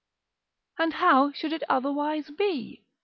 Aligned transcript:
And 0.79 0.93
how 0.95 1.31
should 1.31 1.53
it 1.53 1.61
otherwise 1.69 2.31
be? 2.31 2.87